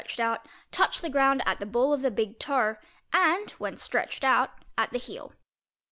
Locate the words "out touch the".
0.19-1.11